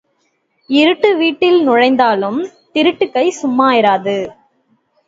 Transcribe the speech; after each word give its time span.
இருட்டு 0.69 1.17
வீட்டில் 1.17 1.59
நுழைந்தாலும் 1.63 2.41
திருட்டுக் 2.73 3.13
கை 3.13 3.29
சும்மா 3.31 3.71
இராது. 3.73 4.17